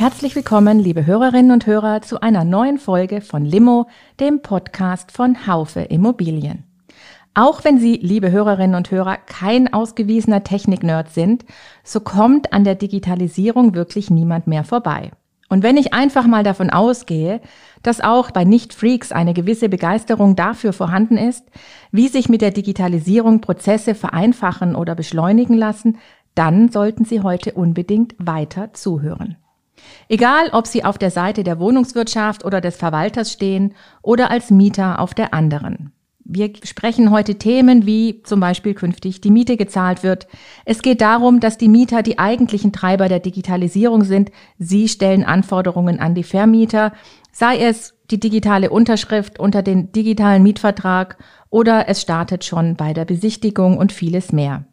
[0.00, 3.86] Herzlich willkommen, liebe Hörerinnen und Hörer, zu einer neuen Folge von Limo,
[4.18, 6.64] dem Podcast von Haufe Immobilien.
[7.34, 11.44] Auch wenn Sie, liebe Hörerinnen und Hörer, kein ausgewiesener Technik-Nerd sind,
[11.84, 15.10] so kommt an der Digitalisierung wirklich niemand mehr vorbei.
[15.50, 17.42] Und wenn ich einfach mal davon ausgehe,
[17.82, 21.44] dass auch bei Nicht-Freaks eine gewisse Begeisterung dafür vorhanden ist,
[21.92, 25.98] wie sich mit der Digitalisierung Prozesse vereinfachen oder beschleunigen lassen,
[26.34, 29.36] dann sollten Sie heute unbedingt weiter zuhören.
[30.08, 34.98] Egal, ob Sie auf der Seite der Wohnungswirtschaft oder des Verwalters stehen oder als Mieter
[34.98, 35.92] auf der anderen.
[36.32, 40.28] Wir sprechen heute Themen wie zum Beispiel künftig die Miete gezahlt wird.
[40.64, 44.30] Es geht darum, dass die Mieter die eigentlichen Treiber der Digitalisierung sind.
[44.56, 46.92] Sie stellen Anforderungen an die Vermieter,
[47.32, 53.06] sei es die digitale Unterschrift unter den digitalen Mietvertrag oder es startet schon bei der
[53.06, 54.66] Besichtigung und vieles mehr.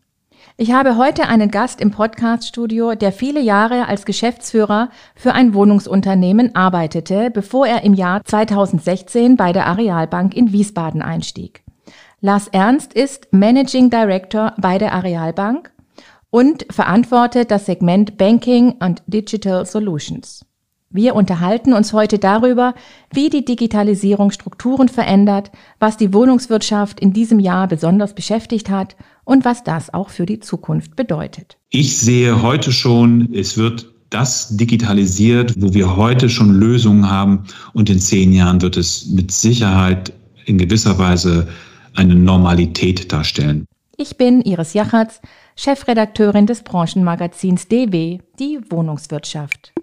[0.60, 6.56] Ich habe heute einen Gast im Podcaststudio, der viele Jahre als Geschäftsführer für ein Wohnungsunternehmen
[6.56, 11.64] arbeitete, bevor er im Jahr 2016 bei der Arealbank in Wiesbaden einstieg.
[12.22, 15.72] Lars Ernst ist Managing Director bei der Arealbank
[16.32, 20.44] und verantwortet das Segment Banking and Digital Solutions.
[20.90, 22.74] Wir unterhalten uns heute darüber,
[23.12, 29.44] wie die Digitalisierung Strukturen verändert, was die Wohnungswirtschaft in diesem Jahr besonders beschäftigt hat und
[29.44, 31.58] was das auch für die Zukunft bedeutet.
[31.70, 37.90] Ich sehe heute schon, es wird das digitalisiert, wo wir heute schon Lösungen haben und
[37.90, 40.14] in zehn Jahren wird es mit Sicherheit
[40.46, 41.50] in gewisser Weise
[41.96, 43.66] eine Normalität darstellen.
[43.98, 45.20] Ich bin Iris Jachatz,
[45.58, 49.74] Chefredakteurin des Branchenmagazins DW, die Wohnungswirtschaft.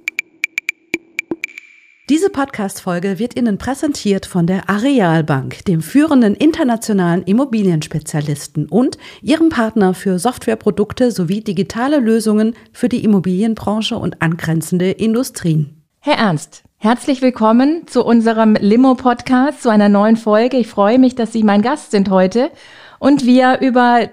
[2.10, 9.94] Diese Podcast-Folge wird Ihnen präsentiert von der Arealbank, dem führenden internationalen Immobilienspezialisten und Ihrem Partner
[9.94, 15.82] für Softwareprodukte sowie digitale Lösungen für die Immobilienbranche und angrenzende Industrien.
[15.98, 20.58] Herr Ernst, herzlich willkommen zu unserem Limo-Podcast, zu einer neuen Folge.
[20.58, 22.50] Ich freue mich, dass Sie mein Gast sind heute
[22.98, 24.10] und wir über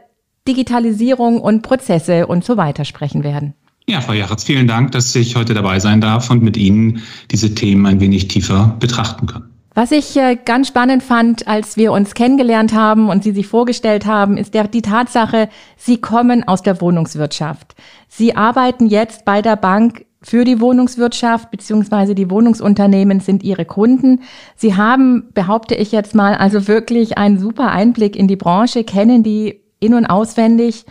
[0.48, 3.54] Digitalisierung und Prozesse und so weiter sprechen werden.
[3.88, 7.54] Ja, Frau Jachatz, vielen Dank, dass ich heute dabei sein darf und mit Ihnen diese
[7.56, 9.50] Themen ein wenig tiefer betrachten kann.
[9.74, 14.06] Was ich äh, ganz spannend fand, als wir uns kennengelernt haben und Sie sich vorgestellt
[14.06, 17.76] haben, ist die Tatsache, Sie kommen aus der Wohnungswirtschaft.
[18.10, 24.22] Sie arbeiten jetzt bei der Bank für die Wohnungswirtschaft, beziehungsweise die Wohnungsunternehmen sind Ihre Kunden.
[24.56, 29.24] Sie haben, behaupte ich jetzt mal, also wirklich einen super Einblick in die Branche, kennen
[29.24, 30.86] die in- und auswendig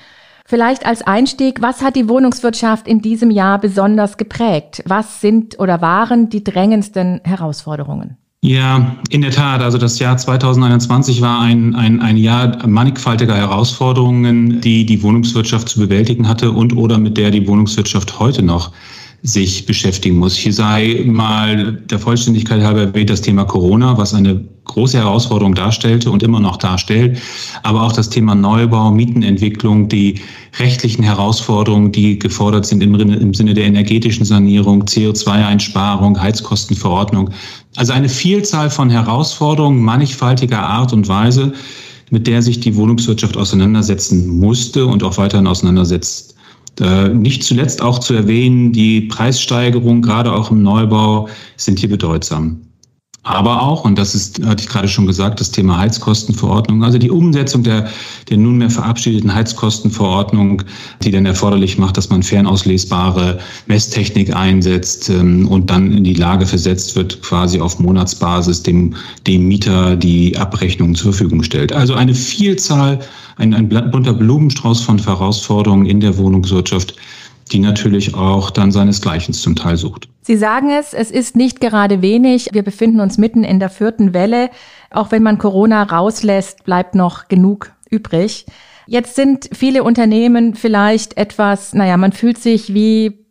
[0.50, 4.82] Vielleicht als Einstieg, was hat die Wohnungswirtschaft in diesem Jahr besonders geprägt?
[4.84, 8.16] Was sind oder waren die drängendsten Herausforderungen?
[8.42, 9.62] Ja, in der Tat.
[9.62, 15.78] Also das Jahr 2021 war ein, ein, ein Jahr mannigfaltiger Herausforderungen, die die Wohnungswirtschaft zu
[15.78, 18.72] bewältigen hatte und oder mit der die Wohnungswirtschaft heute noch
[19.22, 20.34] sich beschäftigen muss.
[20.34, 26.10] Hier sei mal der Vollständigkeit halber erwähnt das Thema Corona, was eine große Herausforderung darstellte
[26.10, 27.18] und immer noch darstellt,
[27.62, 30.20] aber auch das Thema Neubau, Mietenentwicklung, die
[30.58, 37.30] rechtlichen Herausforderungen, die gefordert sind im, im Sinne der energetischen Sanierung, CO2-Einsparung, Heizkostenverordnung.
[37.76, 41.52] Also eine Vielzahl von Herausforderungen mannigfaltiger Art und Weise,
[42.10, 46.36] mit der sich die Wohnungswirtschaft auseinandersetzen musste und auch weiterhin auseinandersetzt.
[46.80, 52.69] Äh, nicht zuletzt auch zu erwähnen, die Preissteigerung, gerade auch im Neubau, sind hier bedeutsam.
[53.22, 57.10] Aber auch, und das ist, hatte ich gerade schon gesagt, das Thema Heizkostenverordnung, also die
[57.10, 57.90] Umsetzung der,
[58.30, 60.62] der nunmehr verabschiedeten Heizkostenverordnung,
[61.02, 66.46] die dann erforderlich macht, dass man fernauslesbare Messtechnik einsetzt ähm, und dann in die Lage
[66.46, 68.94] versetzt wird, quasi auf Monatsbasis dem,
[69.26, 71.74] dem Mieter die Abrechnung zur Verfügung stellt.
[71.74, 73.00] Also eine Vielzahl,
[73.36, 76.94] ein, ein bunter Blumenstrauß von Herausforderungen in der Wohnungswirtschaft,
[77.52, 80.08] die natürlich auch dann seinesgleichen zum Teil sucht.
[80.22, 82.50] Sie sagen es, es ist nicht gerade wenig.
[82.52, 84.50] Wir befinden uns mitten in der vierten Welle.
[84.90, 88.46] Auch wenn man Corona rauslässt, bleibt noch genug übrig.
[88.86, 93.24] Jetzt sind viele Unternehmen vielleicht etwas, naja, man fühlt sich wie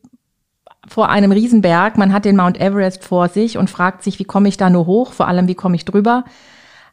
[0.88, 1.98] vor einem Riesenberg.
[1.98, 4.86] Man hat den Mount Everest vor sich und fragt sich, wie komme ich da nur
[4.86, 5.14] hoch?
[5.14, 6.24] Vor allem, wie komme ich drüber?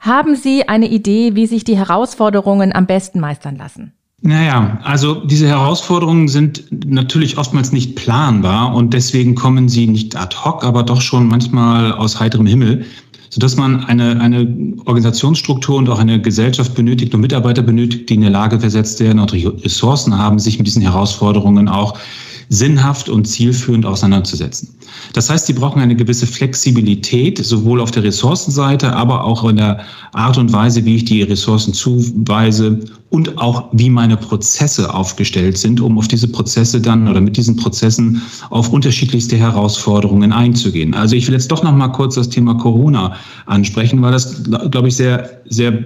[0.00, 3.95] Haben Sie eine Idee, wie sich die Herausforderungen am besten meistern lassen?
[4.23, 10.35] Naja, also diese Herausforderungen sind natürlich oftmals nicht planbar und deswegen kommen sie nicht ad
[10.37, 12.87] hoc, aber doch schon manchmal aus heiterem Himmel,
[13.29, 18.23] sodass man eine, eine Organisationsstruktur und auch eine Gesellschaft benötigt und Mitarbeiter benötigt, die in
[18.23, 21.99] der Lage versetzt werden und Ressourcen haben, sich mit diesen Herausforderungen auch
[22.48, 24.69] sinnhaft und zielführend auseinanderzusetzen.
[25.12, 29.81] Das heißt, sie brauchen eine gewisse Flexibilität, sowohl auf der Ressourcenseite, aber auch in der
[30.12, 35.81] Art und Weise, wie ich die Ressourcen zuweise und auch wie meine Prozesse aufgestellt sind,
[35.81, 40.94] um auf diese Prozesse dann oder mit diesen Prozessen auf unterschiedlichste Herausforderungen einzugehen.
[40.94, 43.16] Also ich will jetzt doch noch mal kurz das Thema Corona
[43.46, 45.84] ansprechen, weil das, glaube ich, sehr, sehr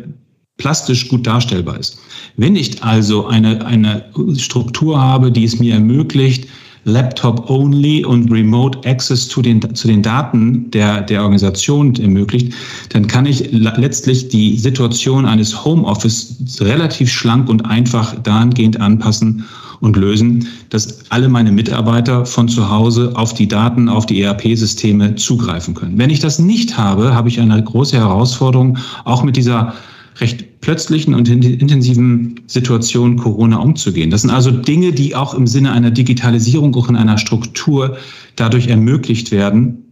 [0.60, 1.98] plastisch gut darstellbar ist.
[2.36, 4.04] Wenn ich also eine, eine
[4.36, 6.46] Struktur habe, die es mir ermöglicht,
[6.84, 12.54] Laptop-only und Remote Access zu den, zu den Daten der, der Organisation ermöglicht,
[12.90, 19.44] dann kann ich letztlich die Situation eines Homeoffice relativ schlank und einfach dahingehend anpassen
[19.80, 25.16] und lösen, dass alle meine Mitarbeiter von zu Hause auf die Daten, auf die ERP-Systeme
[25.16, 25.98] zugreifen können.
[25.98, 29.74] Wenn ich das nicht habe, habe ich eine große Herausforderung, auch mit dieser
[30.16, 34.10] recht plötzlichen und intensiven Situation Corona umzugehen.
[34.10, 37.96] Das sind also Dinge, die auch im Sinne einer Digitalisierung, auch in einer Struktur
[38.36, 39.84] dadurch ermöglicht werden,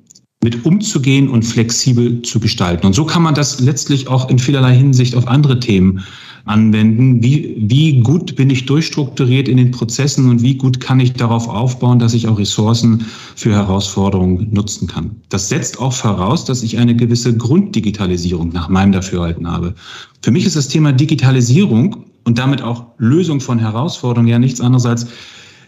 [0.42, 2.86] mit umzugehen und flexibel zu gestalten.
[2.86, 6.04] Und so kann man das letztlich auch in vielerlei Hinsicht auf andere Themen
[6.48, 7.22] anwenden.
[7.22, 11.48] Wie, wie gut bin ich durchstrukturiert in den Prozessen und wie gut kann ich darauf
[11.48, 13.06] aufbauen, dass ich auch Ressourcen
[13.36, 15.10] für Herausforderungen nutzen kann.
[15.28, 19.74] Das setzt auch voraus, dass ich eine gewisse Grunddigitalisierung nach meinem Dafürhalten habe.
[20.22, 24.86] Für mich ist das Thema Digitalisierung und damit auch Lösung von Herausforderungen ja nichts anderes
[24.86, 25.06] als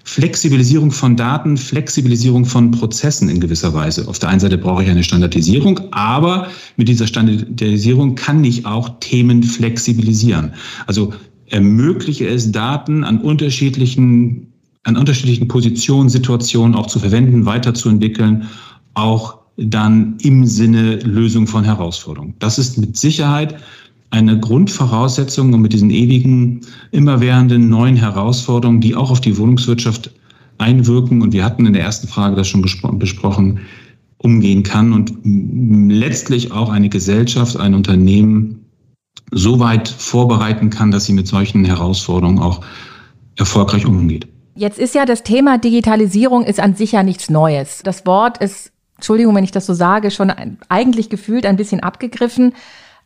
[0.05, 4.09] Flexibilisierung von Daten, Flexibilisierung von Prozessen in gewisser Weise.
[4.09, 8.89] Auf der einen Seite brauche ich eine Standardisierung, aber mit dieser Standardisierung kann ich auch
[9.01, 10.53] Themen flexibilisieren.
[10.87, 11.13] Also
[11.47, 14.47] ermögliche es Daten an unterschiedlichen
[14.85, 18.49] an unterschiedlichen Positionen, Situationen auch zu verwenden, weiterzuentwickeln,
[18.95, 22.35] auch dann im Sinne Lösung von Herausforderungen.
[22.39, 23.57] Das ist mit Sicherheit
[24.11, 26.61] eine Grundvoraussetzung, um mit diesen ewigen,
[26.91, 30.11] immerwährenden neuen Herausforderungen, die auch auf die Wohnungswirtschaft
[30.59, 32.63] einwirken, und wir hatten in der ersten Frage das schon
[32.99, 33.61] besprochen,
[34.19, 38.67] umgehen kann und letztlich auch eine Gesellschaft, ein Unternehmen
[39.31, 42.61] so weit vorbereiten kann, dass sie mit solchen Herausforderungen auch
[43.37, 44.29] erfolgreich umgeht.
[44.55, 47.81] Jetzt ist ja das Thema Digitalisierung ist an sich ja nichts Neues.
[47.83, 50.31] Das Wort ist, Entschuldigung, wenn ich das so sage, schon
[50.69, 52.53] eigentlich gefühlt ein bisschen abgegriffen.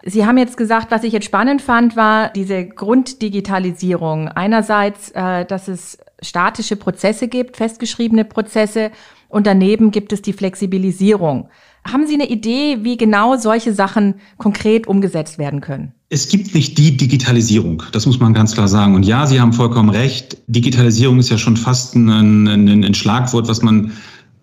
[0.07, 4.29] Sie haben jetzt gesagt, was ich jetzt spannend fand, war diese Grunddigitalisierung.
[4.29, 8.91] Einerseits, äh, dass es statische Prozesse gibt, festgeschriebene Prozesse
[9.29, 11.49] und daneben gibt es die Flexibilisierung.
[11.87, 15.93] Haben Sie eine Idee, wie genau solche Sachen konkret umgesetzt werden können?
[16.09, 18.95] Es gibt nicht die Digitalisierung, das muss man ganz klar sagen.
[18.95, 20.39] Und ja, Sie haben vollkommen recht.
[20.47, 23.93] Digitalisierung ist ja schon fast ein, ein, ein Schlagwort, was man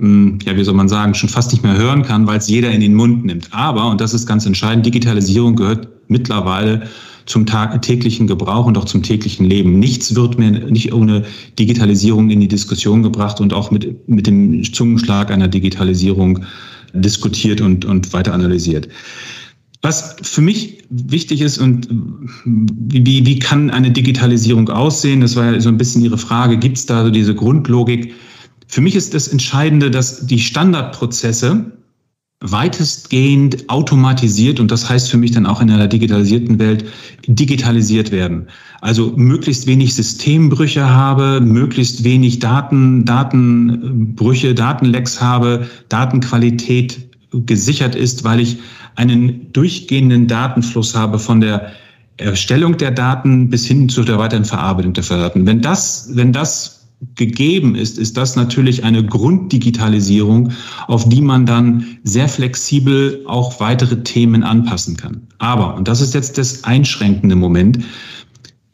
[0.02, 2.82] ja, wie soll man sagen, schon fast nicht mehr hören kann, weil es jeder in
[2.82, 3.50] den Mund nimmt.
[3.52, 6.88] Aber, und das ist ganz entscheidend, Digitalisierung gehört mittlerweile
[7.28, 9.78] zum täglichen Gebrauch und auch zum täglichen Leben.
[9.78, 11.24] Nichts wird mehr nicht ohne
[11.60, 16.40] Digitalisierung in die Diskussion gebracht und auch mit, mit dem Zungenschlag einer Digitalisierung
[16.94, 18.88] diskutiert und, und weiter analysiert.
[19.84, 21.88] Was für mich wichtig ist und
[22.46, 25.22] wie, wie kann eine Digitalisierung aussehen?
[25.22, 26.58] Das war ja so ein bisschen Ihre Frage.
[26.58, 28.14] Gibt es da so diese Grundlogik?
[28.72, 31.74] Für mich ist das Entscheidende, dass die Standardprozesse
[32.40, 36.86] weitestgehend automatisiert und das heißt für mich dann auch in einer digitalisierten Welt
[37.28, 38.48] digitalisiert werden.
[38.80, 47.10] Also möglichst wenig Systembrüche habe, möglichst wenig Daten, Datenbrüche, Datenlecks habe, Datenqualität
[47.46, 48.58] gesichert ist, weil ich
[48.96, 51.74] einen durchgehenden Datenfluss habe von der
[52.16, 55.46] Erstellung der Daten bis hin zu der weiteren Verarbeitung der Daten.
[55.46, 56.81] Wenn das, wenn das
[57.16, 60.52] gegeben ist, ist das natürlich eine Grunddigitalisierung,
[60.88, 65.22] auf die man dann sehr flexibel auch weitere Themen anpassen kann.
[65.40, 67.80] Aber, und das ist jetzt das einschränkende Moment,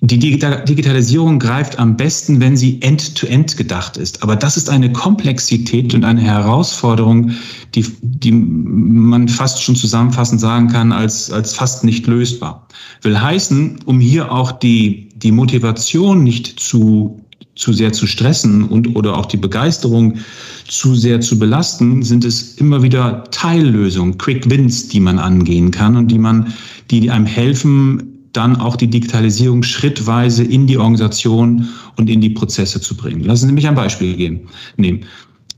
[0.01, 4.22] die Digitalisierung greift am besten, wenn sie end-to-end -end gedacht ist.
[4.22, 7.31] Aber das ist eine Komplexität und eine Herausforderung,
[7.74, 12.67] die, die man fast schon zusammenfassend sagen kann, als, als fast nicht lösbar.
[13.01, 17.19] Will heißen, um hier auch die, die Motivation nicht zu
[17.58, 20.20] zu sehr zu stressen und oder auch die Begeisterung
[20.68, 25.96] zu sehr zu belasten, sind es immer wieder Teillösungen, Quick Wins, die man angehen kann
[25.98, 26.54] und die man,
[26.92, 32.80] die einem helfen, dann auch die Digitalisierung schrittweise in die Organisation und in die Prozesse
[32.80, 33.24] zu bringen.
[33.24, 34.42] Lassen Sie mich ein Beispiel geben,
[34.78, 35.02] nehmen.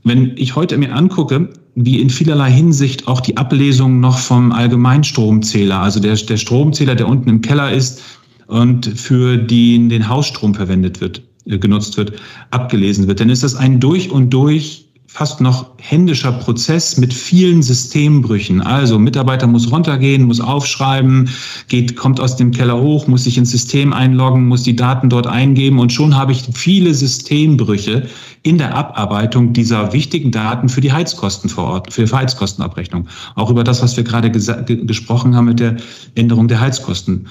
[0.02, 5.80] Wenn ich heute mir angucke, wie in vielerlei Hinsicht auch die Ablesung noch vom Allgemeinstromzähler,
[5.80, 8.02] also der, der Stromzähler, der unten im Keller ist,
[8.46, 12.12] und für den den Hausstrom verwendet wird, genutzt wird,
[12.50, 17.62] abgelesen wird, dann ist das ein durch und durch fast noch händischer Prozess mit vielen
[17.62, 18.60] Systembrüchen.
[18.60, 21.28] Also Mitarbeiter muss runtergehen, muss aufschreiben,
[21.66, 25.26] geht, kommt aus dem Keller hoch, muss sich ins System einloggen, muss die Daten dort
[25.26, 28.06] eingeben und schon habe ich viele Systembrüche
[28.44, 33.08] in der Abarbeitung dieser wichtigen Daten für die Heizkosten vor Ort, für die Heizkostenabrechnung.
[33.34, 35.76] Auch über das, was wir gerade gesprochen haben mit der
[36.14, 37.26] Änderung der Heizkostenverordnung.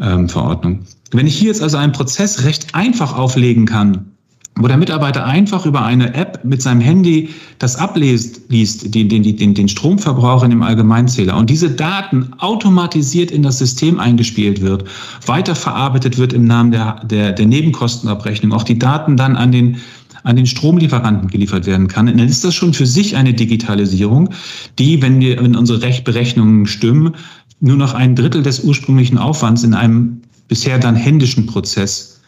[0.00, 0.28] Ähm,
[1.12, 4.14] Wenn ich hier jetzt also einen Prozess recht einfach auflegen kann,
[4.56, 9.22] wo der Mitarbeiter einfach über eine App mit seinem Handy das abliest, liest, den, den,
[9.22, 14.84] den, den Stromverbrauch in dem Allgemeinzähler und diese Daten automatisiert in das System eingespielt wird,
[15.26, 19.76] weiterverarbeitet wird im Namen der, der, der Nebenkostenabrechnung, auch die Daten dann an den
[20.24, 24.30] an den Stromlieferanten geliefert werden kann, dann ist das schon für sich eine Digitalisierung,
[24.78, 27.14] die, wenn wir in unsere Berechnungen stimmen,
[27.64, 32.20] nur noch ein Drittel des ursprünglichen Aufwands in einem bisher dann händischen Prozess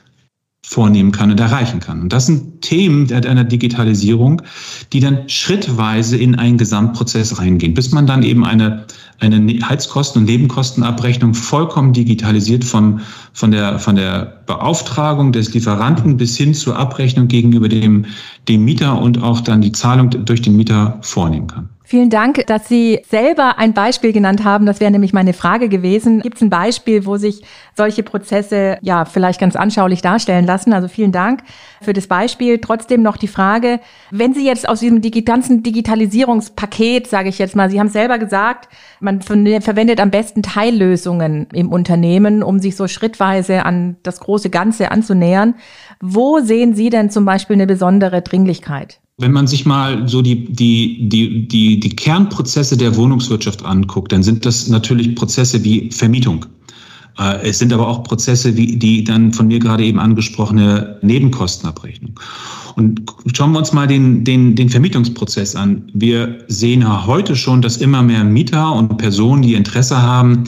[0.65, 2.01] vornehmen kann und erreichen kann.
[2.01, 4.43] Und das sind Themen einer Digitalisierung,
[4.93, 8.85] die dann schrittweise in einen Gesamtprozess reingehen, bis man dann eben eine,
[9.21, 9.39] eine
[9.69, 13.01] Heizkosten- und Nebenkostenabrechnung vollkommen digitalisiert von,
[13.33, 18.07] von, der, von der Beauftragung des Lieferanten bis hin zur Abrechnung gegenüber dem,
[18.49, 21.69] dem Mieter und auch dann die Zahlung durch den Mieter vornehmen kann.
[21.89, 24.67] Vielen Dank, dass Sie selber ein Beispiel genannt haben.
[24.67, 26.21] Das wäre nämlich meine Frage gewesen.
[26.21, 27.45] Gibt es ein Beispiel, wo sich
[27.77, 30.73] solche Prozesse ja vielleicht ganz anschaulich darstellen lassen?
[30.73, 31.45] Also vielen Dank
[31.81, 32.59] für das Beispiel.
[32.59, 33.79] Trotzdem noch die Frage,
[34.11, 38.69] wenn Sie jetzt aus diesem ganzen Digitalisierungspaket, sage ich jetzt mal, Sie haben selber gesagt,
[38.99, 44.91] man verwendet am besten Teillösungen im Unternehmen, um sich so schrittweise an das große Ganze
[44.91, 45.55] anzunähern.
[46.01, 48.99] Wo sehen Sie denn zum Beispiel eine besondere Dringlichkeit?
[49.19, 54.23] Wenn man sich mal so die, die, die, die, die Kernprozesse der Wohnungswirtschaft anguckt, dann
[54.23, 56.45] sind das natürlich Prozesse wie Vermietung.
[57.19, 62.21] Äh, es sind aber auch Prozesse wie die dann von mir gerade eben angesprochene Nebenkostenabrechnung.
[62.75, 65.91] Und schauen wir uns mal den, den, den Vermietungsprozess an.
[65.95, 70.45] Wir sehen ja heute schon, dass immer mehr Mieter und Personen, die Interesse haben,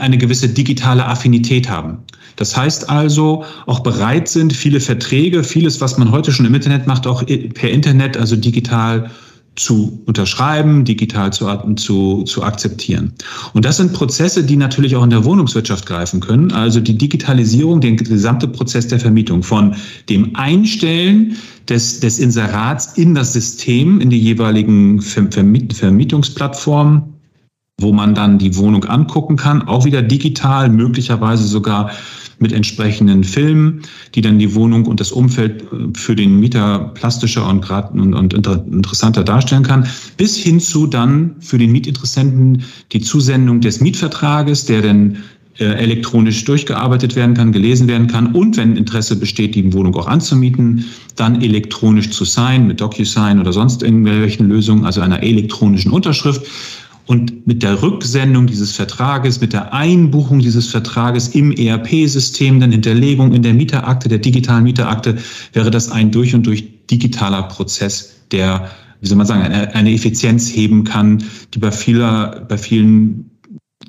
[0.00, 1.98] eine gewisse digitale Affinität haben.
[2.36, 6.86] Das heißt also, auch bereit sind, viele Verträge, vieles, was man heute schon im Internet
[6.86, 7.24] macht, auch
[7.54, 9.10] per Internet, also digital
[9.54, 11.46] zu unterschreiben, digital zu,
[11.76, 13.12] zu, zu akzeptieren.
[13.52, 16.52] Und das sind Prozesse, die natürlich auch in der Wohnungswirtschaft greifen können.
[16.52, 19.74] Also die Digitalisierung, der gesamte Prozess der Vermietung von
[20.08, 21.36] dem Einstellen
[21.68, 27.02] des, des Inserats in das System, in die jeweiligen Vermiet, Vermietungsplattformen,
[27.78, 31.90] wo man dann die Wohnung angucken kann, auch wieder digital, möglicherweise sogar
[32.42, 33.82] mit entsprechenden Filmen,
[34.14, 38.46] die dann die Wohnung und das Umfeld äh, für den Mieter plastischer und, und, und
[38.46, 39.86] interessanter darstellen kann,
[40.18, 45.16] bis hin zu dann für den Mietinteressenten die Zusendung des Mietvertrages, der dann
[45.58, 50.06] äh, elektronisch durchgearbeitet werden kann, gelesen werden kann und wenn Interesse besteht, die Wohnung auch
[50.06, 56.42] anzumieten, dann elektronisch zu sein mit DocuSign oder sonst irgendwelchen Lösungen, also einer elektronischen Unterschrift
[57.06, 63.32] und mit der Rücksendung dieses Vertrages, mit der Einbuchung dieses Vertrages im ERP-System, dann Hinterlegung
[63.32, 65.16] in der Mieterakte, der digitalen Mieterakte,
[65.52, 70.48] wäre das ein durch und durch digitaler Prozess, der, wie soll man sagen, eine, Effizienz
[70.54, 73.30] heben kann, die bei vieler, bei vielen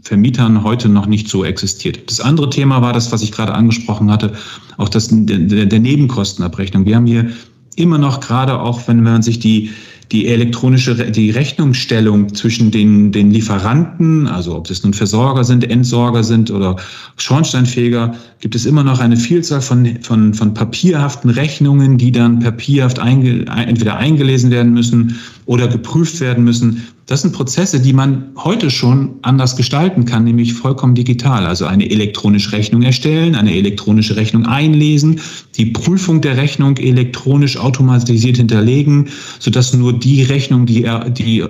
[0.01, 2.09] Vermietern heute noch nicht so existiert.
[2.09, 4.33] Das andere Thema war das, was ich gerade angesprochen hatte,
[4.77, 6.85] auch das der, der Nebenkostenabrechnung.
[6.85, 7.31] Wir haben hier
[7.75, 9.71] immer noch gerade auch, wenn man sich die
[10.11, 16.23] die elektronische, die Rechnungsstellung zwischen den, den Lieferanten, also ob es nun Versorger sind, Entsorger
[16.23, 16.75] sind oder
[17.17, 22.99] Schornsteinfeger, gibt es immer noch eine Vielzahl von, von, von papierhaften Rechnungen, die dann papierhaft
[22.99, 26.83] einge, entweder eingelesen werden müssen oder geprüft werden müssen.
[27.05, 31.45] Das sind Prozesse, die man heute schon anders gestalten kann, nämlich vollkommen digital.
[31.45, 35.19] Also eine elektronische Rechnung erstellen, eine elektronische Rechnung einlesen,
[35.57, 41.43] die Prüfung der Rechnung elektronisch automatisiert hinterlegen, sodass nur die Rechnung, die, die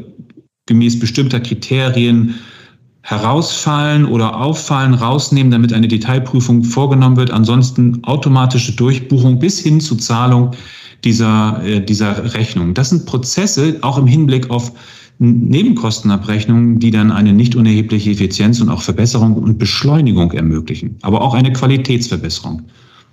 [0.65, 2.35] gemäß bestimmter Kriterien
[3.03, 7.31] herausfallen oder auffallen, rausnehmen, damit eine Detailprüfung vorgenommen wird.
[7.31, 10.51] Ansonsten automatische Durchbuchung bis hin zu Zahlung
[11.03, 12.73] dieser, äh, dieser Rechnung.
[12.73, 14.71] Das sind Prozesse, auch im Hinblick auf
[15.19, 21.33] Nebenkostenabrechnungen, die dann eine nicht unerhebliche Effizienz und auch Verbesserung und Beschleunigung ermöglichen, aber auch
[21.33, 22.63] eine Qualitätsverbesserung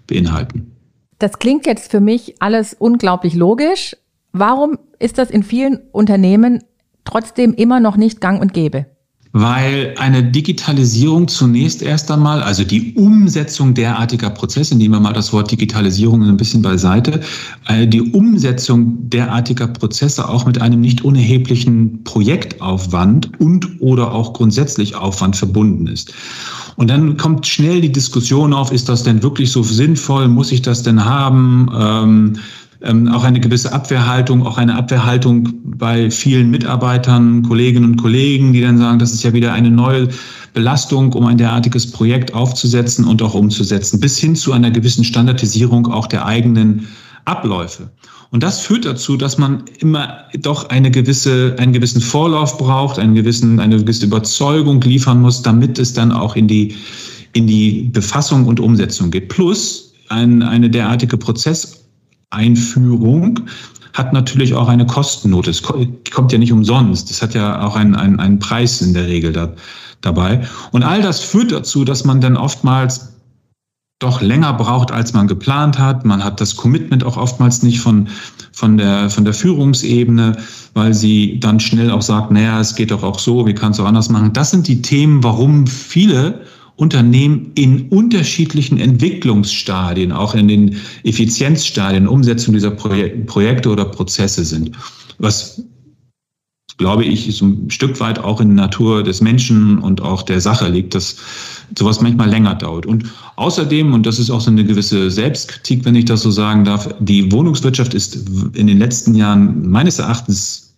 [0.06, 0.72] beinhalten.
[1.18, 3.96] Das klingt jetzt für mich alles unglaublich logisch.
[4.32, 6.64] Warum ist das in vielen Unternehmen
[7.04, 8.86] trotzdem immer noch nicht gang und gäbe?
[9.32, 15.32] Weil eine Digitalisierung zunächst erst einmal, also die Umsetzung derartiger Prozesse, nehmen wir mal das
[15.32, 17.20] Wort Digitalisierung ein bisschen beiseite,
[17.68, 24.96] äh, die Umsetzung derartiger Prozesse auch mit einem nicht unerheblichen Projektaufwand und oder auch grundsätzlich
[24.96, 26.12] Aufwand verbunden ist.
[26.76, 30.28] Und dann kommt schnell die Diskussion auf, ist das denn wirklich so sinnvoll?
[30.28, 31.70] Muss ich das denn haben?
[31.78, 32.36] Ähm,
[32.82, 38.60] ähm, auch eine gewisse Abwehrhaltung, auch eine Abwehrhaltung bei vielen Mitarbeitern, Kolleginnen und Kollegen, die
[38.62, 40.08] dann sagen, das ist ja wieder eine neue
[40.54, 45.86] Belastung, um ein derartiges Projekt aufzusetzen und auch umzusetzen, bis hin zu einer gewissen Standardisierung
[45.86, 46.88] auch der eigenen
[47.24, 47.90] Abläufe.
[48.30, 53.14] Und das führt dazu, dass man immer doch eine gewisse, einen gewissen Vorlauf braucht, einen
[53.14, 56.76] gewissen, eine gewisse Überzeugung liefern muss, damit es dann auch in die,
[57.32, 59.28] in die Befassung und Umsetzung geht.
[59.28, 61.16] Plus ein, eine derartige
[62.30, 63.40] Prozesseinführung
[63.94, 65.50] hat natürlich auch eine Kostennote.
[65.50, 67.10] Es kommt ja nicht umsonst.
[67.10, 69.52] Es hat ja auch einen, einen, einen Preis in der Regel da,
[70.00, 70.46] dabei.
[70.70, 73.14] Und all das führt dazu, dass man dann oftmals
[73.98, 76.06] doch länger braucht, als man geplant hat.
[76.06, 78.08] Man hat das Commitment auch oftmals nicht von,
[78.52, 80.36] von, der, von der Führungsebene,
[80.72, 83.80] weil sie dann schnell auch sagt, naja, es geht doch auch so, wie kann es
[83.80, 84.32] auch anders machen.
[84.32, 86.40] Das sind die Themen, warum viele
[86.80, 94.72] Unternehmen in unterschiedlichen Entwicklungsstadien, auch in den Effizienzstadien, Umsetzung dieser Projekte oder Prozesse sind.
[95.18, 95.62] Was
[96.78, 100.40] glaube ich, so ein Stück weit auch in der Natur des Menschen und auch der
[100.40, 101.16] Sache liegt, dass
[101.78, 102.86] sowas manchmal länger dauert.
[102.86, 103.04] Und
[103.36, 106.88] außerdem, und das ist auch so eine gewisse Selbstkritik, wenn ich das so sagen darf,
[106.98, 110.74] die Wohnungswirtschaft ist in den letzten Jahren meines Erachtens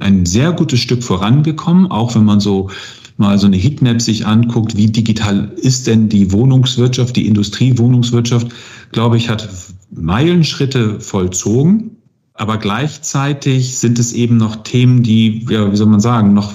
[0.00, 2.70] ein sehr gutes Stück vorangekommen, auch wenn man so
[3.16, 8.48] mal so eine Heatmap sich anguckt, wie digital ist denn die Wohnungswirtschaft, die Industriewohnungswirtschaft,
[8.92, 9.48] glaube ich, hat
[9.90, 11.96] Meilenschritte vollzogen.
[12.34, 16.54] Aber gleichzeitig sind es eben noch Themen, die, ja, wie soll man sagen, noch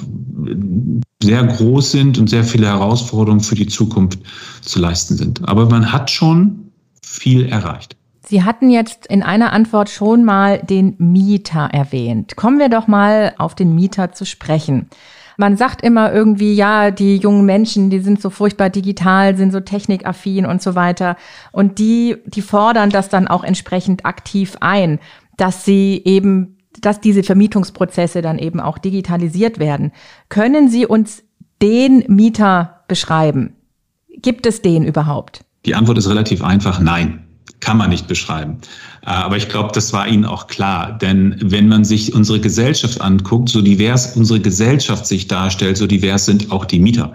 [1.24, 4.20] sehr groß sind und sehr viele Herausforderungen für die Zukunft
[4.62, 5.48] zu leisten sind.
[5.48, 7.96] Aber man hat schon viel erreicht.
[8.26, 12.36] Sie hatten jetzt in einer Antwort schon mal den Mieter erwähnt.
[12.36, 14.90] Kommen wir doch mal auf den Mieter zu sprechen.
[15.40, 19.60] Man sagt immer irgendwie, ja, die jungen Menschen, die sind so furchtbar digital, sind so
[19.60, 21.16] technikaffin und so weiter.
[21.52, 25.00] Und die, die fordern das dann auch entsprechend aktiv ein
[25.40, 29.92] dass sie eben, dass diese Vermietungsprozesse dann eben auch digitalisiert werden.
[30.28, 31.24] Können Sie uns
[31.62, 33.56] den Mieter beschreiben?
[34.18, 35.46] Gibt es den überhaupt?
[35.66, 37.26] Die Antwort ist relativ einfach, nein
[37.60, 38.60] kann man nicht beschreiben.
[39.02, 40.98] Äh, aber ich glaube, das war Ihnen auch klar.
[40.98, 46.26] Denn wenn man sich unsere Gesellschaft anguckt, so divers unsere Gesellschaft sich darstellt, so divers
[46.26, 47.14] sind auch die Mieter.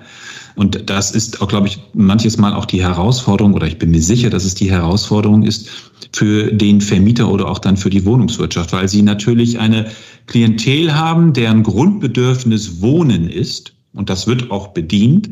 [0.57, 4.03] Und das ist auch, glaube ich, manches Mal auch die Herausforderung, oder ich bin mir
[4.03, 5.69] sicher, dass es die Herausforderung ist
[6.13, 9.91] für den Vermieter oder auch dann für die Wohnungswirtschaft, weil sie natürlich eine
[10.27, 13.73] Klientel haben, deren Grundbedürfnis Wohnen ist.
[13.95, 15.31] Und das wird auch bedient.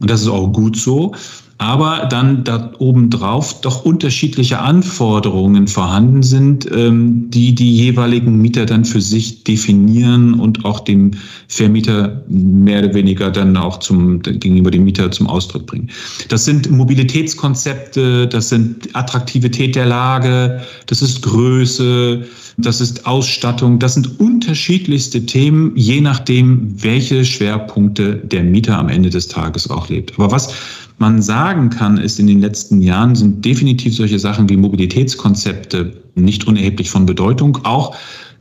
[0.00, 1.14] Und das ist auch gut so
[1.58, 8.84] aber dann da obendrauf doch unterschiedliche Anforderungen vorhanden sind, ähm, die die jeweiligen Mieter dann
[8.84, 11.10] für sich definieren und auch dem
[11.48, 15.90] Vermieter mehr oder weniger dann auch zum, gegenüber dem Mieter zum Ausdruck bringen.
[16.28, 22.24] Das sind Mobilitätskonzepte, das sind Attraktivität der Lage, das ist Größe,
[22.58, 29.10] das ist Ausstattung, das sind unterschiedlichste Themen, je nachdem, welche Schwerpunkte der Mieter am Ende
[29.10, 30.14] des Tages auch lebt.
[30.18, 30.52] Aber was
[30.98, 36.46] man sagen kann, ist in den letzten Jahren sind definitiv solche Sachen wie Mobilitätskonzepte nicht
[36.46, 37.58] unerheblich von Bedeutung.
[37.64, 37.96] Auch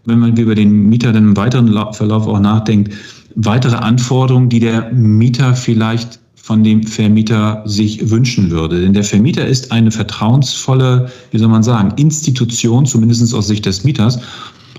[0.06, 2.94] wenn man über den Mieter dann im weiteren Verlauf auch nachdenkt,
[3.36, 8.82] weitere Anforderungen, die der Mieter vielleicht von dem Vermieter sich wünschen würde.
[8.82, 13.84] Denn der Vermieter ist eine vertrauensvolle, wie soll man sagen, Institution, zumindest aus Sicht des
[13.84, 14.20] Mieters.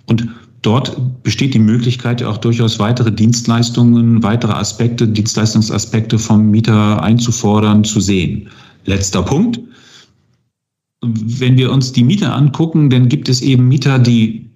[0.07, 0.27] Und
[0.62, 8.01] dort besteht die Möglichkeit, auch durchaus weitere Dienstleistungen, weitere Aspekte, Dienstleistungsaspekte vom Mieter einzufordern, zu
[8.01, 8.49] sehen.
[8.85, 9.61] Letzter Punkt.
[11.01, 14.48] Wenn wir uns die Mieter angucken, dann gibt es eben Mieter, die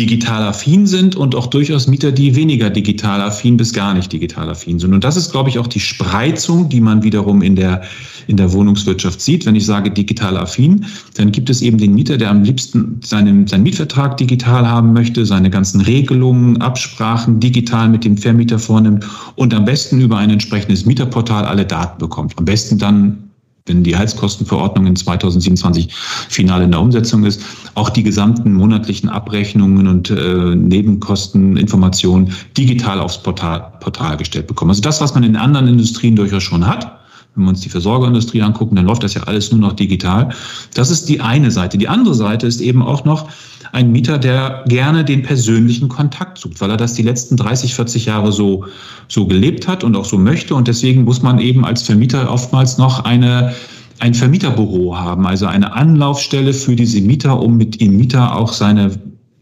[0.00, 4.48] digital affin sind und auch durchaus Mieter, die weniger digital affin bis gar nicht digital
[4.48, 4.94] affin sind.
[4.94, 7.82] Und das ist, glaube ich, auch die Spreizung, die man wiederum in der,
[8.26, 9.44] in der Wohnungswirtschaft sieht.
[9.44, 13.46] Wenn ich sage digital affin, dann gibt es eben den Mieter, der am liebsten seinen,
[13.46, 19.04] seinen Mietvertrag digital haben möchte, seine ganzen Regelungen, Absprachen digital mit dem Vermieter vornimmt
[19.36, 22.38] und am besten über ein entsprechendes Mieterportal alle Daten bekommt.
[22.38, 23.29] Am besten dann
[23.66, 25.92] wenn die Heizkostenverordnung in 2027
[26.28, 27.42] final in der Umsetzung ist,
[27.74, 34.70] auch die gesamten monatlichen Abrechnungen und äh, Nebenkosteninformationen digital aufs Portal, Portal gestellt bekommen.
[34.70, 37.00] Also das, was man in anderen Industrien durchaus schon hat,
[37.34, 40.30] wenn wir uns die Versorgerindustrie angucken, dann läuft das ja alles nur noch digital.
[40.74, 41.78] Das ist die eine Seite.
[41.78, 43.28] Die andere Seite ist eben auch noch
[43.72, 48.06] ein Mieter, der gerne den persönlichen Kontakt sucht, weil er das die letzten 30, 40
[48.06, 48.64] Jahre so,
[49.08, 50.54] so gelebt hat und auch so möchte.
[50.54, 53.54] Und deswegen muss man eben als Vermieter oftmals noch eine,
[53.98, 58.90] ein Vermieterbüro haben, also eine Anlaufstelle für diese Mieter, um mit ihrem Mieter auch seine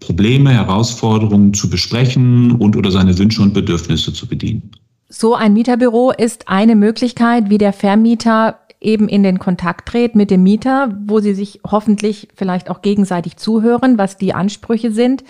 [0.01, 4.71] Probleme, Herausforderungen zu besprechen und oder seine Wünsche und Bedürfnisse zu bedienen.
[5.09, 10.31] So ein Mieterbüro ist eine Möglichkeit, wie der Vermieter eben in den Kontakt tritt mit
[10.31, 15.25] dem Mieter, wo sie sich hoffentlich vielleicht auch gegenseitig zuhören, was die Ansprüche sind.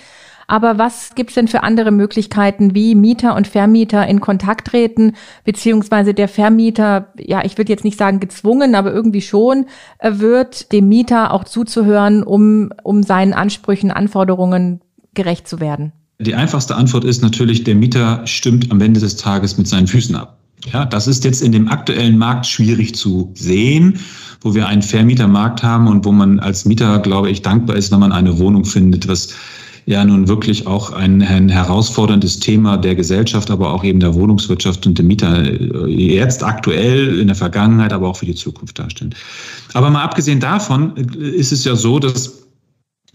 [0.51, 5.13] Aber was gibt's denn für andere Möglichkeiten, wie Mieter und Vermieter in Kontakt treten,
[5.45, 9.67] beziehungsweise der Vermieter, ja, ich würde jetzt nicht sagen gezwungen, aber irgendwie schon,
[9.99, 14.81] äh, wird dem Mieter auch zuzuhören, um, um seinen Ansprüchen, Anforderungen
[15.13, 15.93] gerecht zu werden?
[16.19, 20.17] Die einfachste Antwort ist natürlich, der Mieter stimmt am Ende des Tages mit seinen Füßen
[20.17, 20.38] ab.
[20.73, 23.99] Ja, das ist jetzt in dem aktuellen Markt schwierig zu sehen,
[24.41, 28.01] wo wir einen Vermietermarkt haben und wo man als Mieter, glaube ich, dankbar ist, wenn
[28.01, 29.35] man eine Wohnung findet, was
[29.87, 34.87] ja nun wirklich auch ein, ein herausforderndes Thema der Gesellschaft, aber auch eben der Wohnungswirtschaft
[34.87, 39.15] und der Mieter äh, jetzt aktuell, in der Vergangenheit, aber auch für die Zukunft darstellen.
[39.73, 42.38] Aber mal abgesehen davon äh, ist es ja so, dass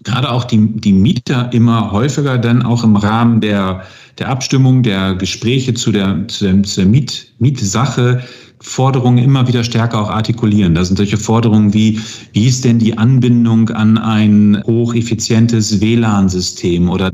[0.04, 3.84] gerade auch die, die Mieter immer häufiger dann auch im Rahmen der,
[4.18, 8.24] der Abstimmung, der Gespräche zu der, zu der, zu der Miet, Mietsache
[8.64, 10.74] Forderungen immer wieder stärker auch artikulieren.
[10.74, 12.00] Das sind solche Forderungen wie,
[12.32, 17.12] wie ist denn die Anbindung an ein hocheffizientes WLAN-System oder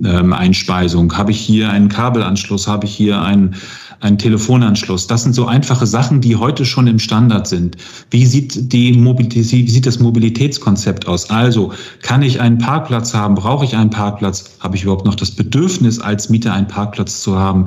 [0.00, 1.16] Dateneinspeisung?
[1.16, 2.66] Habe ich hier einen Kabelanschluss?
[2.66, 3.54] Habe ich hier einen,
[4.00, 5.06] einen Telefonanschluss?
[5.06, 7.76] Das sind so einfache Sachen, die heute schon im Standard sind.
[8.10, 11.30] Wie sieht, die wie sieht das Mobilitätskonzept aus?
[11.30, 13.34] Also, kann ich einen Parkplatz haben?
[13.34, 14.56] Brauche ich einen Parkplatz?
[14.60, 17.66] Habe ich überhaupt noch das Bedürfnis, als Mieter einen Parkplatz zu haben?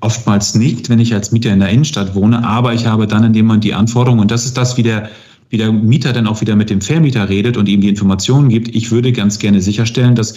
[0.00, 3.32] Oftmals nicht, wenn ich als Mieter in der Innenstadt wohne, aber ich habe dann in
[3.32, 5.08] dem Moment die Anforderung, und das ist das, wie der,
[5.48, 8.74] wie der Mieter dann auch wieder mit dem Vermieter redet und ihm die Informationen gibt.
[8.74, 10.34] Ich würde ganz gerne sicherstellen, dass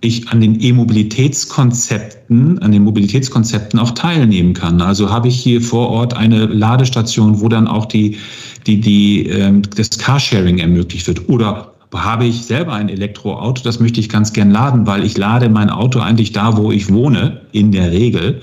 [0.00, 4.80] ich an den E-Mobilitätskonzepten, an den Mobilitätskonzepten auch teilnehmen kann.
[4.80, 8.18] Also habe ich hier vor Ort eine Ladestation, wo dann auch die,
[8.66, 11.28] die, die, ähm, das Carsharing ermöglicht wird.
[11.28, 15.48] Oder habe ich selber ein Elektroauto, das möchte ich ganz gern laden, weil ich lade
[15.48, 18.42] mein Auto eigentlich da, wo ich wohne, in der Regel.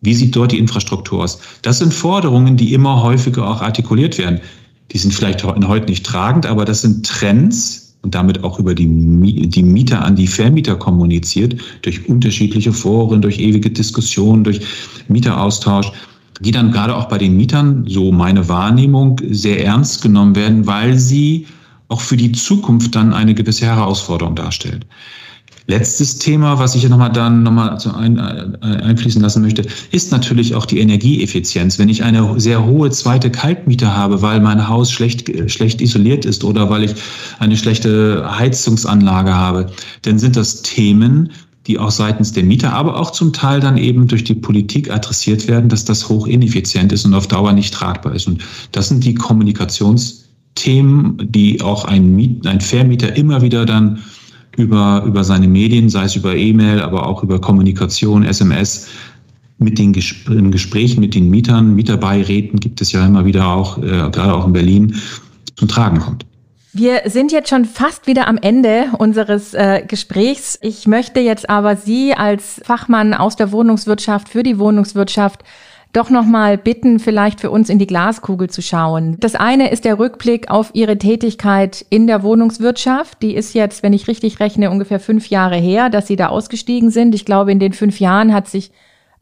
[0.00, 1.40] Wie sieht dort die Infrastruktur aus?
[1.62, 4.40] Das sind Forderungen, die immer häufiger auch artikuliert werden.
[4.92, 8.86] Die sind vielleicht heute nicht tragend, aber das sind Trends und damit auch über die,
[8.86, 14.60] die Mieter an die Vermieter kommuniziert, durch unterschiedliche Foren, durch ewige Diskussionen, durch
[15.08, 15.92] Mieteraustausch,
[16.40, 20.96] die dann gerade auch bei den Mietern, so meine Wahrnehmung, sehr ernst genommen werden, weil
[20.96, 21.46] sie
[21.88, 24.84] auch für die Zukunft dann eine gewisse Herausforderung darstellen.
[25.70, 30.66] Letztes Thema, was ich nochmal dann nochmal ein, äh, einfließen lassen möchte, ist natürlich auch
[30.66, 31.78] die Energieeffizienz.
[31.78, 36.42] Wenn ich eine sehr hohe zweite Kaltmiete habe, weil mein Haus schlecht, schlecht isoliert ist
[36.42, 36.94] oder weil ich
[37.38, 39.66] eine schlechte Heizungsanlage habe,
[40.02, 41.30] dann sind das Themen,
[41.68, 45.46] die auch seitens der Mieter, aber auch zum Teil dann eben durch die Politik adressiert
[45.46, 48.26] werden, dass das hoch ineffizient ist und auf Dauer nicht tragbar ist.
[48.26, 54.00] Und das sind die Kommunikationsthemen, die auch ein, Miet, ein Vermieter immer wieder dann
[54.56, 58.88] über, über seine Medien, sei es über E-Mail, aber auch über Kommunikation, SMS,
[59.58, 63.78] mit den Gespr in Gesprächen mit den Mietern, Mieterbeiräten gibt es ja immer wieder auch,
[63.78, 64.96] äh, gerade auch in Berlin,
[65.56, 66.24] zum Tragen kommt.
[66.72, 70.56] Wir sind jetzt schon fast wieder am Ende unseres äh, Gesprächs.
[70.62, 75.42] Ich möchte jetzt aber Sie als Fachmann aus der Wohnungswirtschaft für die Wohnungswirtschaft
[75.92, 79.16] doch nochmal bitten, vielleicht für uns in die Glaskugel zu schauen.
[79.20, 83.20] Das eine ist der Rückblick auf Ihre Tätigkeit in der Wohnungswirtschaft.
[83.22, 86.90] Die ist jetzt, wenn ich richtig rechne, ungefähr fünf Jahre her, dass Sie da ausgestiegen
[86.90, 87.14] sind.
[87.14, 88.70] Ich glaube, in den fünf Jahren hat sich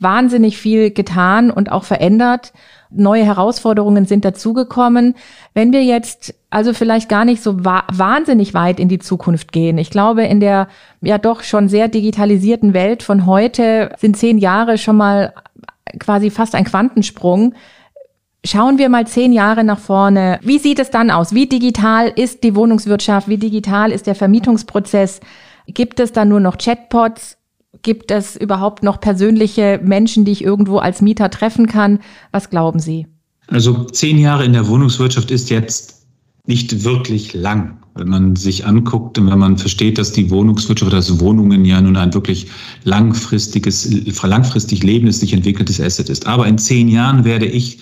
[0.01, 2.53] wahnsinnig viel getan und auch verändert.
[2.91, 5.15] Neue Herausforderungen sind dazugekommen.
[5.55, 9.77] Wenn wir jetzt also vielleicht gar nicht so wa wahnsinnig weit in die Zukunft gehen.
[9.77, 10.69] Ich glaube, in der
[11.03, 15.35] ja doch schon sehr digitalisierten Welt von heute sind zehn Jahre schon mal
[15.99, 17.55] quasi fast ein Quantensprung.
[18.45, 20.39] Schauen wir mal zehn Jahre nach vorne.
[20.43, 21.35] Wie sieht es dann aus?
[21.35, 23.29] Wie digital ist die Wohnungswirtschaft?
[23.29, 25.21] Wie digital ist der Vermietungsprozess?
[25.67, 27.37] Gibt es da nur noch Chatbots?
[27.83, 32.01] Gibt es überhaupt noch persönliche Menschen, die ich irgendwo als Mieter treffen kann?
[32.33, 33.07] Was glauben Sie?
[33.49, 36.07] Also zehn Jahre in der Wohnungswirtschaft ist jetzt
[36.47, 37.78] nicht wirklich lang.
[37.99, 41.97] Wenn man sich anguckt und wenn man versteht, dass die Wohnungswirtschaft, dass Wohnungen ja nun
[41.97, 42.47] ein wirklich
[42.85, 43.91] langfristiges,
[44.23, 46.27] langfristig lebendes, sich entwickeltes Asset ist.
[46.27, 47.81] Aber in zehn Jahren werde ich,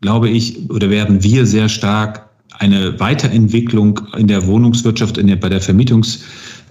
[0.00, 5.48] glaube ich, oder werden wir sehr stark eine Weiterentwicklung in der Wohnungswirtschaft, in der, bei
[5.48, 6.20] der Vermietungs,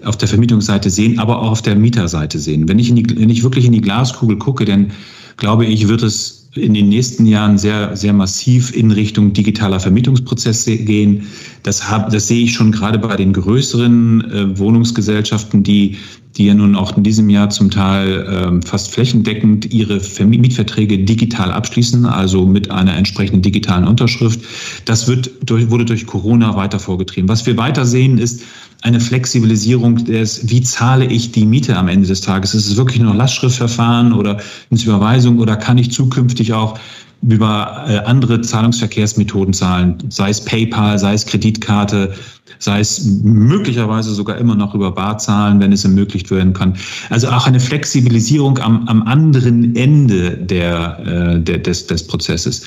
[0.03, 2.67] auf der Vermietungsseite sehen, aber auch auf der Mieterseite sehen.
[2.67, 4.91] Wenn ich, die, wenn ich wirklich in die Glaskugel gucke, dann
[5.37, 10.77] glaube ich, wird es in den nächsten Jahren sehr, sehr massiv in Richtung digitaler Vermietungsprozesse
[10.77, 11.27] gehen.
[11.63, 15.97] Das, hab, das sehe ich schon gerade bei den größeren äh, Wohnungsgesellschaften, die
[16.37, 21.51] die ja nun auch in diesem Jahr zum Teil ähm, fast flächendeckend ihre Mietverträge digital
[21.51, 24.39] abschließen, also mit einer entsprechenden digitalen Unterschrift.
[24.85, 27.29] Das wird durch, wurde durch Corona weiter vorgetrieben.
[27.29, 28.41] Was wir weiter sehen, ist
[28.83, 32.53] eine Flexibilisierung des, wie zahle ich die Miete am Ende des Tages?
[32.53, 36.77] Ist es wirklich nur Lastschriftverfahren oder ins Überweisung oder kann ich zukünftig auch
[37.21, 42.13] über äh, andere Zahlungsverkehrsmethoden zahlen, sei es PayPal, sei es Kreditkarte,
[42.59, 46.75] sei es möglicherweise sogar immer noch über Bar zahlen, wenn es ermöglicht werden kann.
[47.09, 52.63] Also auch eine Flexibilisierung am, am anderen Ende der, äh, der, des, des Prozesses.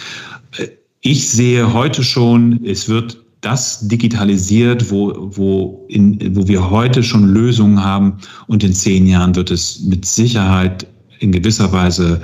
[0.57, 0.69] Äh,
[1.03, 7.29] ich sehe heute schon, es wird das digitalisiert, wo, wo, in, wo wir heute schon
[7.29, 10.85] Lösungen haben und in zehn Jahren wird es mit Sicherheit
[11.21, 12.21] in gewisser Weise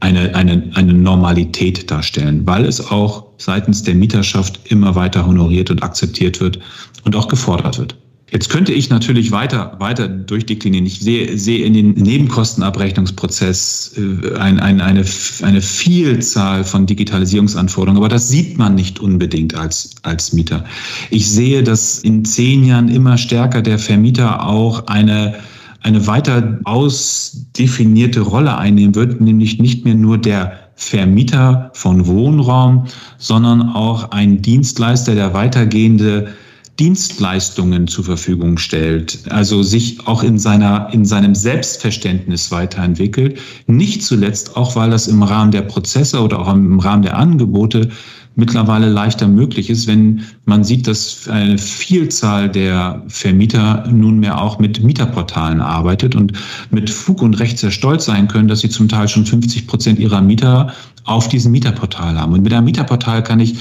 [0.00, 5.84] eine, eine, eine Normalität darstellen, weil es auch seitens der Mieterschaft immer weiter honoriert und
[5.84, 6.58] akzeptiert wird
[7.04, 7.96] und auch gefordert wird.
[8.34, 10.86] Jetzt könnte ich natürlich weiter, weiter durchdeklinieren.
[10.86, 15.04] Ich sehe, sehe in den Nebenkostenabrechnungsprozess äh, ein, ein, eine,
[15.42, 20.64] eine Vielzahl von Digitalisierungsanforderungen, aber das sieht man nicht unbedingt als, als Mieter.
[21.10, 25.36] Ich sehe, dass in zehn Jahren immer stärker der Vermieter auch eine
[25.84, 32.86] eine weiter ausdefinierte Rolle einnehmen wird, nämlich nicht mehr nur der Vermieter von Wohnraum,
[33.18, 36.32] sondern auch ein Dienstleister, der weitergehende
[36.78, 43.38] Dienstleistungen zur Verfügung stellt, also sich auch in seiner, in seinem Selbstverständnis weiterentwickelt.
[43.66, 47.90] Nicht zuletzt auch, weil das im Rahmen der Prozesse oder auch im Rahmen der Angebote
[48.36, 54.82] mittlerweile leichter möglich ist, wenn man sieht, dass eine Vielzahl der Vermieter nunmehr auch mit
[54.82, 56.32] Mieterportalen arbeitet und
[56.70, 59.98] mit Fug und Recht sehr stolz sein können, dass sie zum Teil schon 50 Prozent
[60.00, 60.72] ihrer Mieter
[61.04, 62.32] auf diesem Mieterportal haben.
[62.32, 63.56] Und mit einem Mieterportal kann ich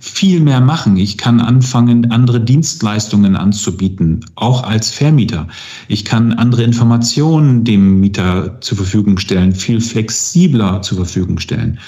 [0.00, 0.96] viel mehr machen.
[0.96, 5.48] Ich kann anfangen, andere Dienstleistungen anzubieten, auch als Vermieter.
[5.88, 11.78] Ich kann andere Informationen dem Mieter zur Verfügung stellen, viel flexibler zur Verfügung stellen.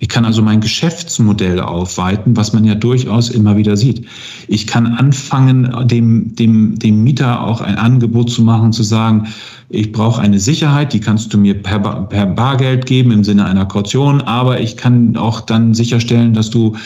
[0.00, 4.06] Ich kann also mein Geschäftsmodell aufweiten, was man ja durchaus immer wieder sieht.
[4.46, 9.26] Ich kann anfangen, dem, dem, dem Mieter auch ein Angebot zu machen, zu sagen,
[9.70, 13.66] ich brauche eine Sicherheit, die kannst du mir per, per Bargeld geben im Sinne einer
[13.66, 16.76] Kaution, aber ich kann auch dann sicherstellen, dass du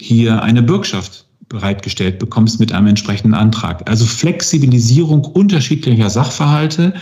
[0.00, 3.88] hier eine Bürgschaft bereitgestellt bekommst mit einem entsprechenden Antrag.
[3.88, 6.94] Also Flexibilisierung unterschiedlicher Sachverhalte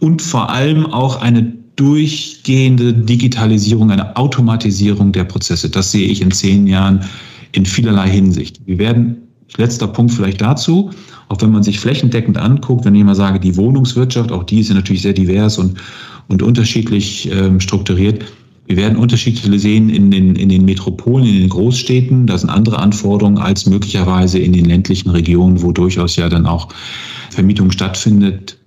[0.00, 5.70] und vor allem auch eine durchgehende Digitalisierung, eine Automatisierung der Prozesse.
[5.70, 7.04] Das sehe ich in zehn Jahren
[7.52, 8.60] in vielerlei Hinsicht.
[8.66, 9.16] Wir werden,
[9.56, 10.90] letzter Punkt vielleicht dazu,
[11.28, 14.68] auch wenn man sich flächendeckend anguckt, wenn ich mal sage, die Wohnungswirtschaft, auch die ist
[14.68, 15.78] ja natürlich sehr divers und,
[16.28, 18.24] und unterschiedlich ähm, strukturiert.
[18.66, 22.26] Wir werden Unterschiede sehen in den, in den Metropolen, in den Großstädten.
[22.26, 26.68] Da sind andere Anforderungen als möglicherweise in den ländlichen Regionen, wo durchaus ja dann auch
[27.30, 28.58] Vermietung stattfindet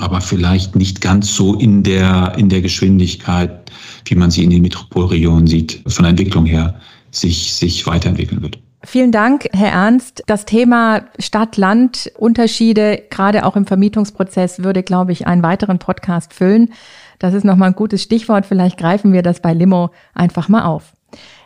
[0.00, 3.70] aber vielleicht nicht ganz so in der, in der Geschwindigkeit,
[4.06, 8.58] wie man sie in den Metropolregionen sieht, von der Entwicklung her sich, sich weiterentwickeln wird.
[8.82, 10.22] Vielen Dank, Herr Ernst.
[10.26, 16.72] Das Thema Stadt-Land-Unterschiede, gerade auch im Vermietungsprozess, würde, glaube ich, einen weiteren Podcast füllen.
[17.20, 18.46] Das ist nochmal ein gutes Stichwort.
[18.46, 20.94] Vielleicht greifen wir das bei Limo einfach mal auf.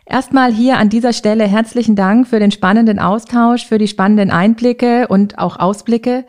[0.07, 5.09] Erstmal hier an dieser Stelle herzlichen Dank für den spannenden Austausch, für die spannenden Einblicke
[5.09, 6.25] und auch Ausblicke.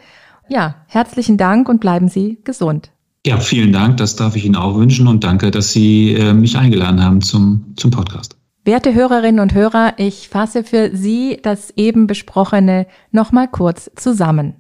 [0.50, 2.92] Ja, herzlichen Dank und bleiben Sie gesund.
[3.26, 3.98] Ja, vielen Dank.
[3.98, 7.74] Das darf ich Ihnen auch wünschen und danke, dass Sie äh, mich eingeladen haben zum,
[7.76, 8.38] zum Podcast.
[8.64, 14.56] Werte Hörerinnen und Hörer, ich fasse für Sie das eben besprochene nochmal kurz zusammen.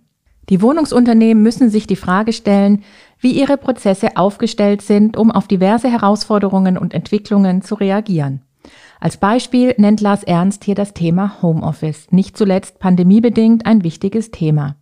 [0.49, 2.83] Die Wohnungsunternehmen müssen sich die Frage stellen,
[3.19, 8.41] wie ihre Prozesse aufgestellt sind, um auf diverse Herausforderungen und Entwicklungen zu reagieren.
[8.99, 14.75] Als Beispiel nennt Lars Ernst hier das Thema Homeoffice, nicht zuletzt pandemiebedingt ein wichtiges Thema.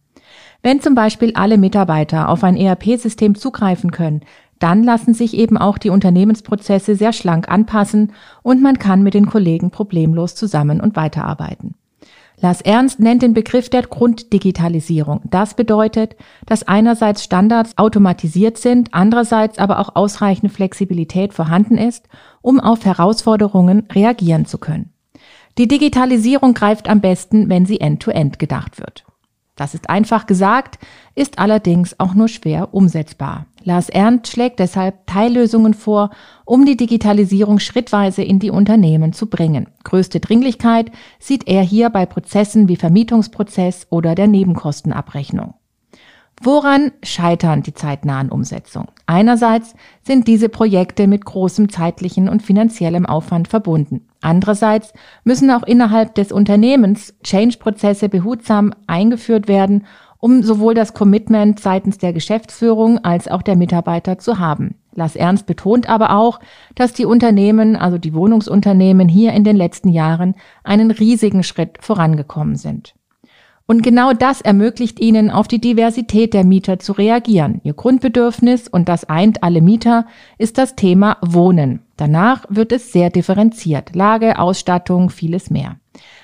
[0.62, 4.22] Wenn zum Beispiel alle Mitarbeiter auf ein ERP-System zugreifen können,
[4.60, 9.26] dann lassen sich eben auch die Unternehmensprozesse sehr schlank anpassen und man kann mit den
[9.26, 11.76] Kollegen problemlos zusammen und weiterarbeiten.
[12.44, 15.22] Lars Ernst nennt den Begriff der Grunddigitalisierung.
[15.24, 22.10] Das bedeutet, dass einerseits Standards automatisiert sind, andererseits aber auch ausreichende Flexibilität vorhanden ist,
[22.42, 24.92] um auf Herausforderungen reagieren zu können.
[25.58, 29.06] Die Digitalisierung greift am besten, wenn sie end-to-end -End gedacht wird.
[29.56, 30.80] Das ist einfach gesagt,
[31.14, 33.46] ist allerdings auch nur schwer umsetzbar.
[33.64, 36.10] Lars Ernst schlägt deshalb Teillösungen vor,
[36.44, 39.70] um die Digitalisierung schrittweise in die Unternehmen zu bringen.
[39.84, 45.54] Größte Dringlichkeit sieht er hier bei Prozessen wie Vermietungsprozess oder der Nebenkostenabrechnung.
[46.42, 48.90] Woran scheitern die zeitnahen Umsetzungen?
[49.06, 54.08] Einerseits sind diese Projekte mit großem zeitlichen und finanziellem Aufwand verbunden.
[54.24, 54.94] Andererseits
[55.26, 59.86] müssen auch innerhalb des Unternehmens Change-Prozesse behutsam eingeführt werden,
[60.18, 64.76] um sowohl das Commitment seitens der Geschäftsführung als auch der Mitarbeiter zu haben.
[64.96, 66.40] Lars Ernst betont aber auch,
[66.76, 72.56] dass die Unternehmen, also die Wohnungsunternehmen hier in den letzten Jahren einen riesigen Schritt vorangekommen
[72.56, 72.96] sind.
[73.66, 77.62] Und genau das ermöglicht ihnen, auf die Diversität der Mieter zu reagieren.
[77.64, 80.06] Ihr Grundbedürfnis, und das eint alle Mieter,
[80.38, 81.80] ist das Thema Wohnen.
[81.96, 83.96] Danach wird es sehr differenziert.
[83.96, 85.78] Lage, Ausstattung, vieles mehr.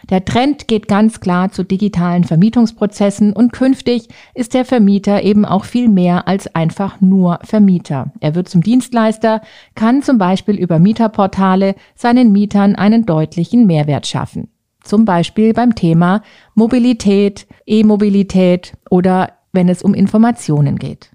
[0.10, 5.64] Der Trend geht ganz klar zu digitalen Vermietungsprozessen und künftig ist der Vermieter eben auch
[5.64, 8.12] viel mehr als einfach nur Vermieter.
[8.20, 9.42] Er wird zum Dienstleister,
[9.76, 14.50] kann zum Beispiel über Mieterportale seinen Mietern einen deutlichen Mehrwert schaffen.
[14.90, 16.24] Zum Beispiel beim Thema
[16.56, 21.12] Mobilität, E-Mobilität oder wenn es um Informationen geht.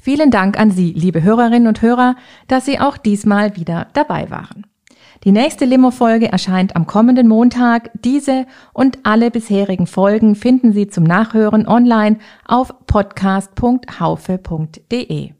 [0.00, 2.14] Vielen Dank an Sie, liebe Hörerinnen und Hörer,
[2.46, 4.64] dass Sie auch diesmal wieder dabei waren.
[5.24, 7.90] Die nächste Limo-Folge erscheint am kommenden Montag.
[8.04, 15.35] Diese und alle bisherigen Folgen finden Sie zum Nachhören online auf podcast.haufe.de.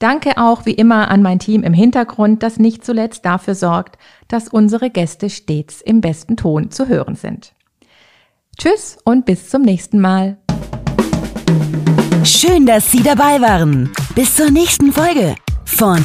[0.00, 4.48] Danke auch wie immer an mein Team im Hintergrund, das nicht zuletzt dafür sorgt, dass
[4.48, 7.52] unsere Gäste stets im besten Ton zu hören sind.
[8.58, 10.38] Tschüss und bis zum nächsten Mal.
[12.24, 13.92] Schön, dass Sie dabei waren.
[14.14, 15.34] Bis zur nächsten Folge
[15.66, 16.02] von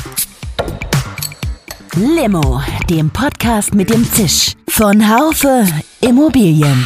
[1.95, 5.65] Limo, dem Podcast mit dem Zisch von Haufe
[6.01, 6.85] Immobilien.